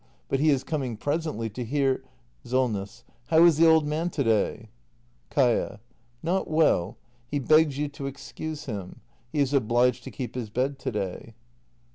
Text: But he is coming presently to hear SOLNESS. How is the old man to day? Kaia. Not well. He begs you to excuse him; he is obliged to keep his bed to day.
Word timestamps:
But 0.29 0.39
he 0.39 0.49
is 0.49 0.63
coming 0.63 0.97
presently 0.97 1.47
to 1.51 1.63
hear 1.63 2.01
SOLNESS. 2.43 3.03
How 3.27 3.43
is 3.45 3.57
the 3.57 3.67
old 3.67 3.85
man 3.85 4.09
to 4.09 4.23
day? 4.23 4.69
Kaia. 5.29 5.77
Not 6.23 6.49
well. 6.49 6.97
He 7.29 7.37
begs 7.37 7.77
you 7.77 7.87
to 7.89 8.07
excuse 8.07 8.65
him; 8.65 9.01
he 9.31 9.37
is 9.41 9.53
obliged 9.53 10.03
to 10.05 10.09
keep 10.09 10.33
his 10.33 10.49
bed 10.49 10.79
to 10.79 10.91
day. 10.91 11.35